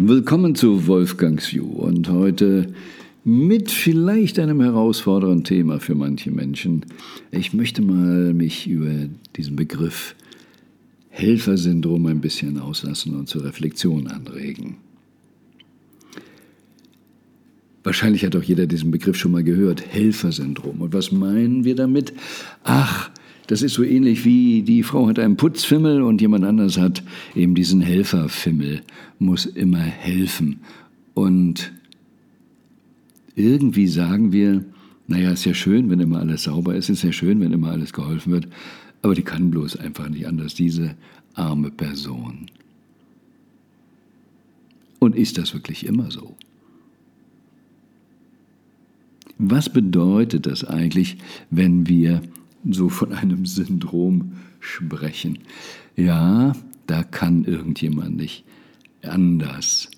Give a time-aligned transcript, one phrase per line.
[0.00, 2.72] Willkommen zu Wolfgangs View und heute
[3.24, 6.86] mit vielleicht einem herausfordernden Thema für manche Menschen.
[7.32, 8.92] Ich möchte mal mich über
[9.34, 10.14] diesen Begriff
[11.08, 14.76] Helfersyndrom ein bisschen auslassen und zur Reflexion anregen.
[17.82, 20.80] Wahrscheinlich hat auch jeder diesen Begriff schon mal gehört, Helfersyndrom.
[20.80, 22.12] Und was meinen wir damit?
[22.62, 23.10] Ach,
[23.48, 27.02] das ist so ähnlich wie die Frau hat einen Putzfimmel und jemand anders hat
[27.34, 28.82] eben diesen Helferfimmel,
[29.18, 30.60] muss immer helfen.
[31.14, 31.72] Und
[33.34, 34.64] irgendwie sagen wir,
[35.06, 37.94] naja, ist ja schön, wenn immer alles sauber ist, ist ja schön, wenn immer alles
[37.94, 38.48] geholfen wird,
[39.00, 40.94] aber die kann bloß einfach nicht anders, diese
[41.32, 42.50] arme Person.
[44.98, 46.36] Und ist das wirklich immer so?
[49.38, 51.16] Was bedeutet das eigentlich,
[51.50, 52.20] wenn wir
[52.72, 55.38] so von einem Syndrom sprechen.
[55.96, 56.52] Ja,
[56.86, 58.44] da kann irgendjemand nicht
[59.02, 59.90] anders.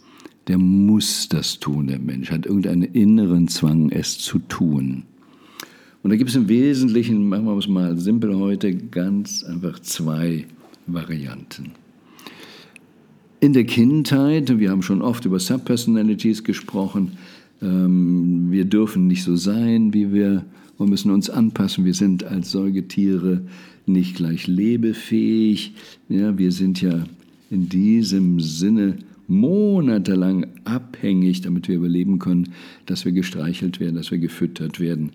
[0.48, 5.04] Der muss das tun, der Mensch, hat irgendeinen inneren Zwang, es zu tun.
[6.02, 10.46] Und da gibt es im Wesentlichen, machen wir es mal simpel heute, ganz einfach zwei
[10.86, 11.72] Varianten.
[13.40, 17.12] In der Kindheit, wir haben schon oft über Subpersonalities gesprochen,
[17.62, 20.44] ähm, wir dürfen nicht so sein, wie wir
[20.80, 21.84] wir müssen uns anpassen.
[21.84, 23.42] Wir sind als Säugetiere
[23.84, 25.74] nicht gleich lebefähig.
[26.08, 27.04] Ja, wir sind ja
[27.50, 28.96] in diesem Sinne
[29.28, 32.54] monatelang abhängig, damit wir überleben können,
[32.86, 35.10] dass wir gestreichelt werden, dass wir gefüttert werden.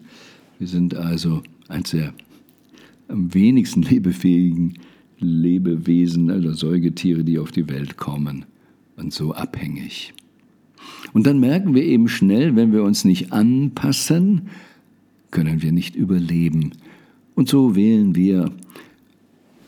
[0.59, 2.13] Wir sind also eines der
[3.07, 4.77] am wenigsten lebefähigen
[5.17, 8.45] Lebewesen, also Säugetiere, die auf die Welt kommen
[8.97, 10.13] und so abhängig.
[11.13, 14.49] Und dann merken wir eben schnell, wenn wir uns nicht anpassen,
[15.31, 16.71] können wir nicht überleben.
[17.35, 18.51] Und so wählen wir,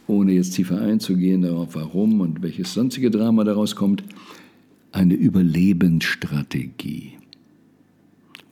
[0.08, 4.04] ohne jetzt tiefer einzugehen darauf, warum und welches sonstige Drama daraus kommt,
[4.92, 7.14] eine Überlebensstrategie.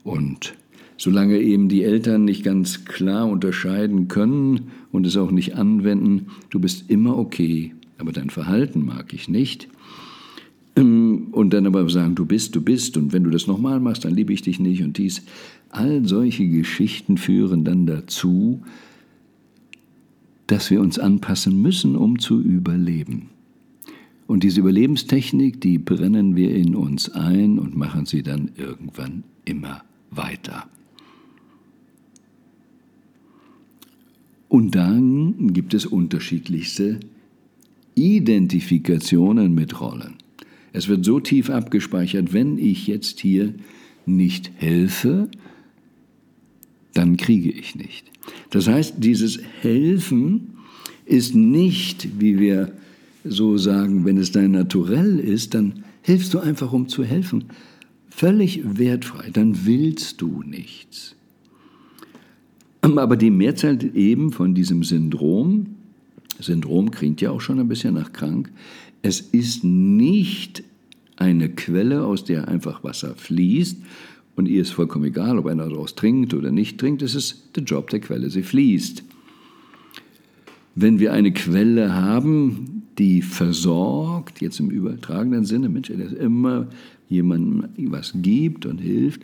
[0.03, 0.53] Und
[0.97, 6.59] solange eben die Eltern nicht ganz klar unterscheiden können und es auch nicht anwenden, du
[6.59, 9.69] bist immer okay, aber dein Verhalten mag ich nicht,
[10.78, 14.13] und dann aber sagen, du bist, du bist, und wenn du das nochmal machst, dann
[14.13, 15.24] liebe ich dich nicht und dies,
[15.75, 18.62] All solche Geschichten führen dann dazu,
[20.47, 23.30] dass wir uns anpassen müssen, um zu überleben.
[24.25, 29.84] Und diese Überlebenstechnik, die brennen wir in uns ein und machen sie dann irgendwann immer
[30.12, 30.66] weiter.
[34.47, 37.02] Und dann gibt es unterschiedlichste
[37.96, 40.16] Identifikationen mit Rollen.
[40.75, 43.53] Es wird so tief abgespeichert, wenn ich jetzt hier
[44.06, 45.30] nicht helfe,
[46.94, 48.12] dann kriege ich nicht.
[48.50, 50.58] Das heißt, dieses Helfen
[51.06, 52.74] ist nicht, wie wir
[53.24, 57.46] so sagen, wenn es dein Naturell ist, dann hilfst du einfach, um zu helfen.
[58.09, 61.16] Völlig wertfrei, dann willst du nichts.
[62.81, 65.68] Aber die Mehrzahl eben von diesem Syndrom,
[66.40, 68.52] Syndrom klingt ja auch schon ein bisschen nach krank,
[69.05, 70.63] es ist nicht
[71.16, 73.77] eine Quelle, aus der einfach Wasser fließt,
[74.35, 77.63] und ihr ist vollkommen egal, ob einer daraus trinkt oder nicht trinkt, es ist der
[77.63, 79.03] Job der Quelle, sie fließt.
[80.73, 86.67] Wenn wir eine Quelle haben, die versorgt, jetzt im übertragenen Sinne, Mensch, der immer
[87.07, 89.22] jemandem was gibt und hilft,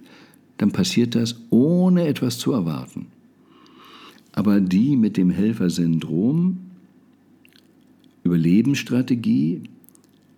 [0.58, 3.08] dann passiert das ohne etwas zu erwarten.
[4.32, 6.71] Aber die mit dem Helfersyndrom,
[8.32, 9.60] Überlebensstrategie,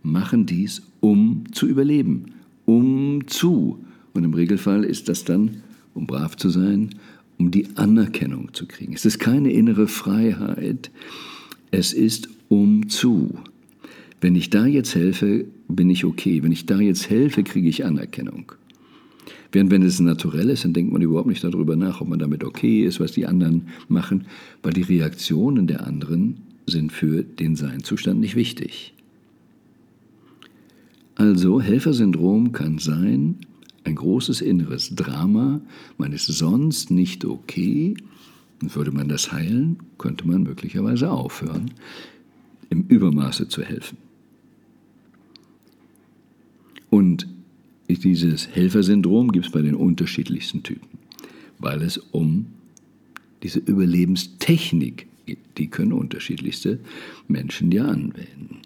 [0.01, 2.33] machen dies, um zu überleben,
[2.65, 5.61] um zu und im Regelfall ist das dann,
[5.93, 6.89] um brav zu sein,
[7.37, 8.93] um die Anerkennung zu kriegen.
[8.93, 10.89] Es ist keine innere Freiheit,
[11.69, 13.37] es ist um zu.
[14.21, 16.41] Wenn ich da jetzt helfe, bin ich okay.
[16.41, 18.53] Wenn ich da jetzt helfe, kriege ich Anerkennung.
[19.51, 22.43] Während wenn es naturell ist, dann denkt man überhaupt nicht darüber nach, ob man damit
[22.43, 24.25] okay ist, was die anderen machen,
[24.63, 28.93] weil die Reaktionen der anderen sind für den Seinzustand nicht wichtig.
[31.15, 33.37] Also Helfersyndrom kann sein,
[33.83, 35.61] ein großes inneres Drama,
[35.97, 37.95] man ist sonst nicht okay,
[38.61, 41.71] würde man das heilen, könnte man möglicherweise aufhören,
[42.69, 43.97] im Übermaße zu helfen.
[46.89, 47.27] Und
[47.89, 50.97] dieses Helfersyndrom gibt es bei den unterschiedlichsten Typen,
[51.59, 52.47] weil es um
[53.43, 55.12] diese Überlebenstechnik geht.
[55.57, 56.79] Die können unterschiedlichste
[57.27, 58.61] Menschen ja anwenden.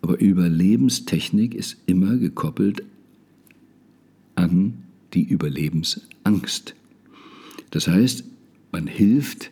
[0.00, 2.82] Aber Überlebenstechnik ist immer gekoppelt
[4.34, 4.82] an
[5.14, 6.74] die Überlebensangst.
[7.70, 8.24] Das heißt,
[8.72, 9.50] man hilft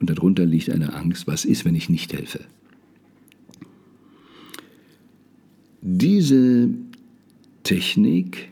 [0.00, 2.40] und darunter liegt eine Angst, was ist, wenn ich nicht helfe?
[5.82, 6.68] Diese
[7.62, 8.48] Technik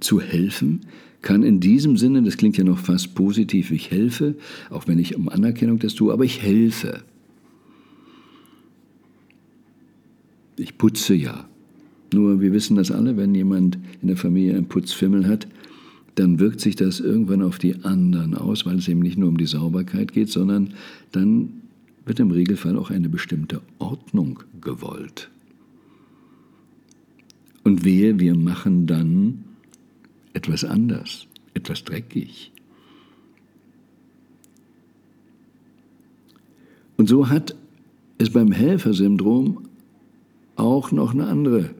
[0.00, 0.80] zu helfen
[1.26, 4.36] kann in diesem Sinne, das klingt ja noch fast positiv, ich helfe,
[4.70, 7.02] auch wenn ich um Anerkennung das tue, aber ich helfe.
[10.56, 11.48] Ich putze ja.
[12.14, 15.48] Nur wir wissen das alle, wenn jemand in der Familie einen Putzfimmel hat,
[16.14, 19.36] dann wirkt sich das irgendwann auf die anderen aus, weil es eben nicht nur um
[19.36, 20.74] die Sauberkeit geht, sondern
[21.10, 21.54] dann
[22.04, 25.28] wird im Regelfall auch eine bestimmte Ordnung gewollt.
[27.64, 29.42] Und wehe, wir machen dann
[30.36, 32.52] etwas anders, etwas dreckig.
[36.98, 37.56] Und so hat
[38.18, 39.66] es beim Helfersyndrom
[40.56, 41.70] auch noch eine andere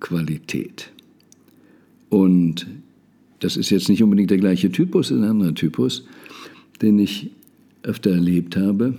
[0.00, 0.90] Qualität.
[2.08, 2.66] Und
[3.40, 6.06] das ist jetzt nicht unbedingt der gleiche Typus, ein anderer Typus,
[6.80, 7.30] den ich
[7.82, 8.94] öfter erlebt habe.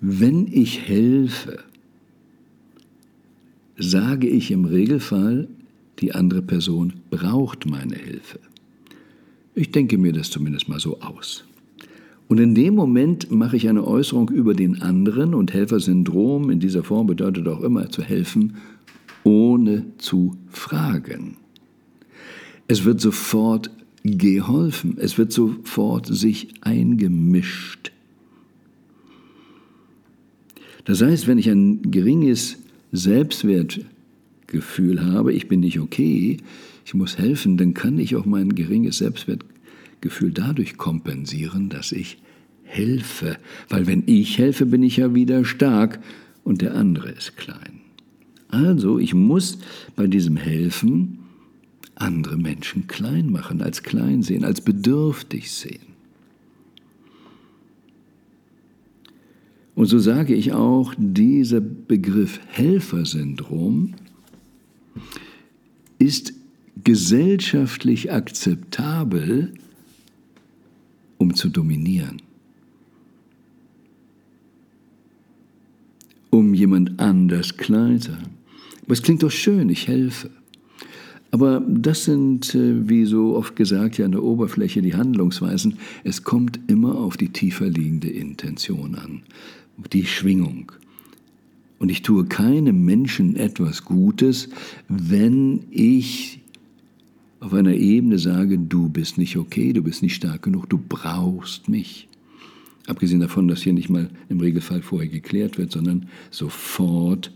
[0.00, 1.64] Wenn ich helfe,
[3.82, 5.48] sage ich im Regelfall,
[5.98, 8.40] die andere Person braucht meine Hilfe.
[9.54, 11.44] Ich denke mir das zumindest mal so aus.
[12.28, 16.82] Und in dem Moment mache ich eine Äußerung über den anderen und Helfersyndrom in dieser
[16.82, 18.56] Form bedeutet auch immer zu helfen,
[19.24, 21.36] ohne zu fragen.
[22.68, 23.70] Es wird sofort
[24.02, 27.92] geholfen, es wird sofort sich eingemischt.
[30.84, 32.58] Das heißt, wenn ich ein geringes
[32.92, 36.38] Selbstwertgefühl habe, ich bin nicht okay,
[36.84, 42.18] ich muss helfen, dann kann ich auch mein geringes Selbstwertgefühl dadurch kompensieren, dass ich
[42.62, 43.36] helfe.
[43.68, 46.00] Weil wenn ich helfe, bin ich ja wieder stark
[46.44, 47.80] und der andere ist klein.
[48.48, 49.58] Also, ich muss
[49.96, 51.18] bei diesem Helfen
[51.94, 55.91] andere Menschen klein machen, als klein sehen, als bedürftig sehen.
[59.82, 63.94] Und so sage ich auch, dieser Begriff Helfersyndrom
[65.98, 66.34] ist
[66.84, 69.52] gesellschaftlich akzeptabel,
[71.18, 72.22] um zu dominieren.
[76.30, 78.00] Um jemand anders klein.
[78.84, 80.30] Aber es klingt doch schön, ich helfe.
[81.32, 85.78] Aber das sind, äh, wie so oft gesagt, ja an der Oberfläche die Handlungsweisen.
[86.04, 89.22] Es kommt immer auf die tiefer liegende Intention an,
[89.92, 90.72] die Schwingung.
[91.78, 94.48] Und ich tue keinem Menschen etwas Gutes,
[94.88, 96.40] wenn ich
[97.40, 101.68] auf einer Ebene sage, du bist nicht okay, du bist nicht stark genug, du brauchst
[101.68, 102.08] mich.
[102.86, 107.32] Abgesehen davon, dass hier nicht mal im Regelfall vorher geklärt wird, sondern sofort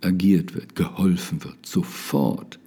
[0.00, 2.60] agiert wird, geholfen wird, sofort.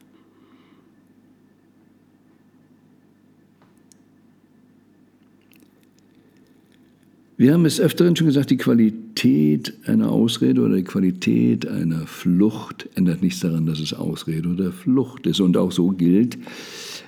[7.39, 12.89] Wir haben es öfteren schon gesagt, die Qualität einer Ausrede oder die Qualität einer Flucht
[12.95, 15.39] ändert nichts daran, dass es Ausrede oder Flucht ist.
[15.39, 16.39] Und auch so gilt,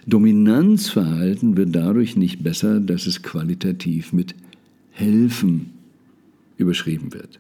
[0.06, 4.36] Dominanzverhalten wird dadurch nicht besser, dass es qualitativ mit
[4.92, 5.72] Helfen
[6.58, 7.40] überschrieben wird.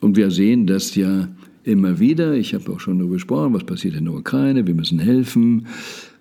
[0.00, 1.28] Und wir sehen das ja
[1.62, 2.34] immer wieder.
[2.34, 4.66] Ich habe auch schon darüber gesprochen, was passiert in der Ukraine.
[4.66, 5.68] Wir müssen helfen.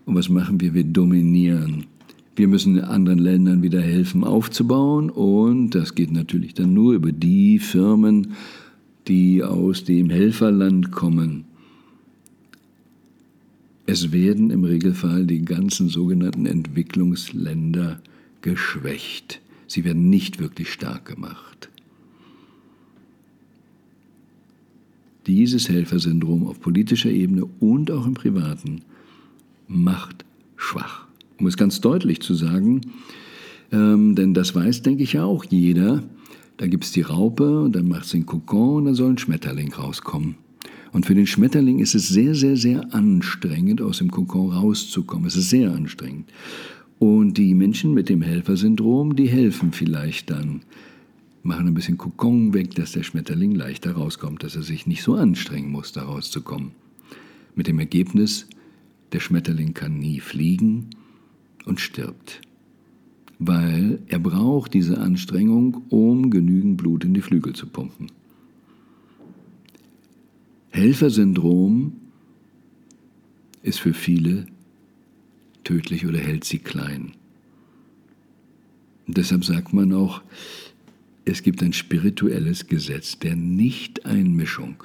[0.06, 0.76] Und was machen wir?
[0.76, 1.86] Wir dominieren.
[2.36, 5.10] Wir müssen anderen Ländern wieder helfen aufzubauen.
[5.10, 8.34] Und das geht natürlich dann nur über die Firmen,
[9.08, 11.46] die aus dem Helferland kommen.
[13.86, 18.00] Es werden im Regelfall die ganzen sogenannten Entwicklungsländer
[18.42, 19.42] geschwächt.
[19.68, 21.70] Sie werden nicht wirklich stark gemacht.
[25.28, 28.82] dieses Helfersyndrom auf politischer Ebene und auch im privaten
[29.68, 31.08] macht schwach.
[31.44, 32.80] Um es ganz deutlich zu sagen,
[33.74, 36.02] ähm, denn das weiß, denke ich, ja auch jeder,
[36.56, 39.18] da gibt es die Raupe und dann macht es den Kokon und dann soll ein
[39.18, 40.36] Schmetterling rauskommen.
[40.94, 45.28] Und für den Schmetterling ist es sehr, sehr, sehr anstrengend, aus dem Kokon rauszukommen.
[45.28, 46.32] Es ist sehr anstrengend.
[46.98, 50.62] Und die Menschen mit dem Helfersyndrom, die helfen vielleicht dann
[51.42, 55.16] machen ein bisschen Kokon weg, dass der Schmetterling leichter rauskommt, dass er sich nicht so
[55.16, 56.72] anstrengen muss, da rauszukommen.
[57.54, 58.48] Mit dem Ergebnis,
[59.12, 60.88] der Schmetterling kann nie fliegen
[61.66, 62.42] und stirbt,
[63.40, 68.08] weil er braucht diese Anstrengung, um genügend Blut in die Flügel zu pumpen.
[70.72, 71.94] Helfersyndrom
[73.62, 74.48] ist für viele
[75.64, 77.14] tödlich oder hält sie klein.
[79.08, 80.22] Und deshalb sagt man auch,
[81.26, 84.84] es gibt ein spirituelles Gesetz der Nichteinmischung.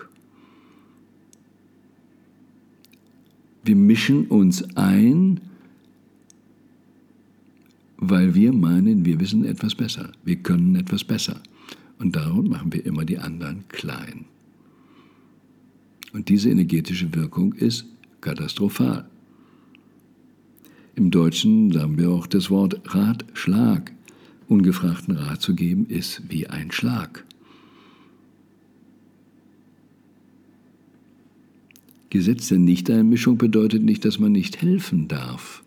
[3.64, 5.40] Wir mischen uns ein,
[7.98, 11.42] weil wir meinen, wir wissen etwas besser, wir können etwas besser.
[11.98, 14.24] Und darum machen wir immer die anderen klein.
[16.12, 17.86] Und diese energetische Wirkung ist
[18.20, 19.08] katastrophal.
[20.94, 23.92] Im Deutschen sagen wir auch das Wort Ratschlag.
[24.48, 27.24] Ungefragten Rat zu geben ist wie ein Schlag.
[32.10, 35.62] Gesetz der Nichteinmischung bedeutet nicht, dass man nicht helfen darf.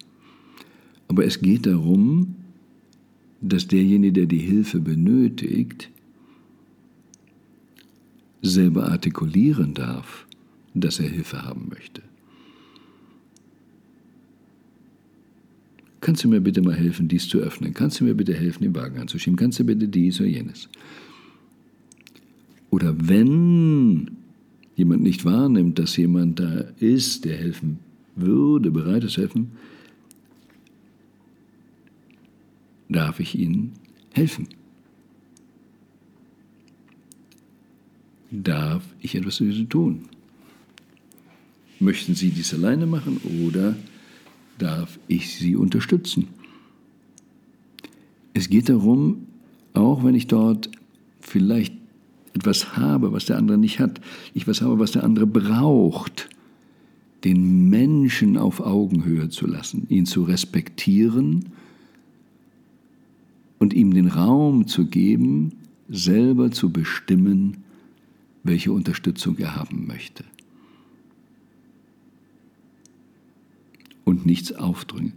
[1.11, 2.35] Aber es geht darum,
[3.41, 5.89] dass derjenige, der die Hilfe benötigt,
[8.41, 10.25] selber artikulieren darf,
[10.73, 12.01] dass er Hilfe haben möchte.
[15.99, 17.73] Kannst du mir bitte mal helfen, dies zu öffnen?
[17.73, 19.35] Kannst du mir bitte helfen, den Wagen anzuschieben?
[19.35, 20.69] Kannst du bitte dies oder jenes?
[22.69, 24.11] Oder wenn
[24.77, 27.79] jemand nicht wahrnimmt, dass jemand da ist, der helfen
[28.15, 29.51] würde, bereit ist zu helfen,
[32.91, 33.73] darf ich ihnen
[34.11, 34.47] helfen.
[38.29, 40.03] Darf ich etwas für sie tun?
[41.79, 43.75] Möchten Sie dies alleine machen oder
[44.57, 46.27] darf ich Sie unterstützen?
[48.33, 49.27] Es geht darum,
[49.73, 50.69] auch wenn ich dort
[51.19, 51.73] vielleicht
[52.33, 53.99] etwas habe, was der andere nicht hat,
[54.33, 56.29] ich was habe, was der andere braucht,
[57.23, 61.51] den Menschen auf Augenhöhe zu lassen, ihn zu respektieren
[63.61, 65.51] und ihm den Raum zu geben,
[65.87, 67.57] selber zu bestimmen,
[68.41, 70.23] welche Unterstützung er haben möchte.
[74.03, 75.13] Und nichts aufdrängen.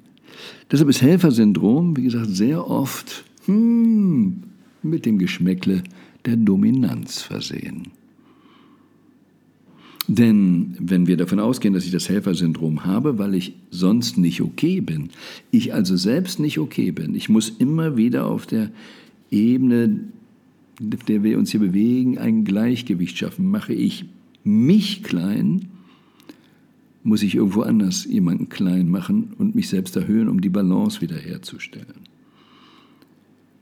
[0.71, 4.43] Deshalb ist Helfersyndrom, wie gesagt, sehr oft hmm,
[4.83, 5.83] mit dem Geschmäckle
[6.27, 7.93] der Dominanz versehen.
[10.07, 14.81] Denn wenn wir davon ausgehen, dass ich das Helfersyndrom habe, weil ich sonst nicht okay
[14.81, 15.09] bin,
[15.51, 18.71] ich also selbst nicht okay bin, ich muss immer wieder auf der
[19.31, 20.01] Ebene,
[20.93, 23.51] auf der wir uns hier bewegen, ein Gleichgewicht schaffen.
[23.51, 24.05] Mache ich
[24.43, 25.69] mich klein,
[27.03, 32.05] muss ich irgendwo anders jemanden klein machen und mich selbst erhöhen, um die Balance wiederherzustellen.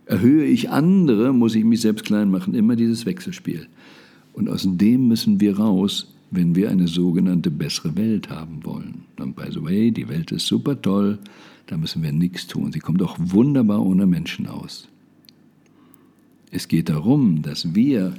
[0.07, 2.55] Erhöhe ich andere, muss ich mich selbst klein machen.
[2.55, 3.69] Immer dieses Wechselspiel.
[4.33, 9.05] Und aus dem müssen wir raus, wenn wir eine sogenannte bessere Welt haben wollen.
[9.19, 11.19] Und by the way, die Welt ist super toll,
[11.67, 12.73] da müssen wir nichts tun.
[12.73, 14.89] Sie kommt auch wunderbar ohne Menschen aus.
[16.51, 18.15] Es geht darum, dass wir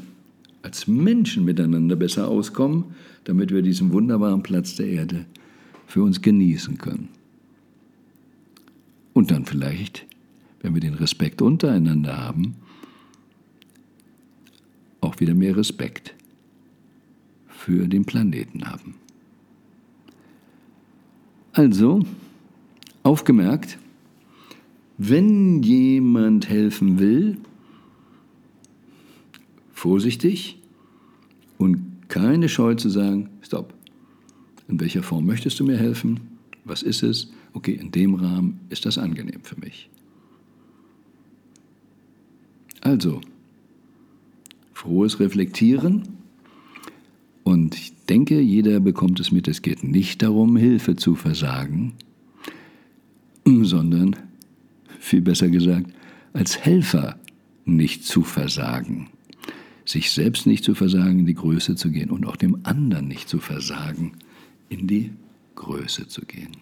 [0.62, 2.86] als Menschen miteinander besser auskommen,
[3.25, 5.25] damit wir diesen wunderbaren Platz der Erde
[5.88, 7.10] für uns genießen können.
[9.13, 10.05] Und dann vielleicht
[10.63, 12.55] wenn wir den Respekt untereinander haben,
[15.01, 16.15] auch wieder mehr Respekt
[17.63, 18.96] für den Planeten haben.
[21.53, 22.01] Also,
[23.03, 23.77] aufgemerkt,
[24.98, 27.38] wenn jemand helfen will,
[29.72, 30.58] vorsichtig
[31.58, 33.74] und keine Scheu zu sagen, stopp,
[34.67, 36.20] in welcher Form möchtest du mir helfen?
[36.65, 37.32] Was ist es?
[37.53, 39.89] Okay, in dem Rahmen ist das angenehm für mich.
[42.82, 43.22] Also,
[44.74, 46.23] frohes Reflektieren.
[47.43, 51.93] Und ich denke, jeder bekommt es mit, es geht nicht darum, Hilfe zu versagen,
[53.45, 54.15] sondern,
[55.00, 55.91] viel besser gesagt,
[56.31, 57.17] als Helfer
[57.65, 59.09] nicht zu versagen.
[59.85, 63.27] Sich selbst nicht zu versagen, in die Größe zu gehen und auch dem anderen nicht
[63.27, 64.13] zu versagen,
[64.69, 65.12] in die
[65.55, 66.55] Größe zu gehen.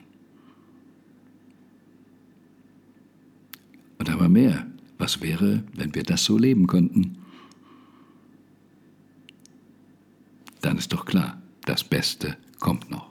[3.99, 4.65] Und aber mehr,
[4.97, 7.17] was wäre, wenn wir das so leben könnten?
[10.61, 13.10] Dann ist doch klar, das Beste kommt noch.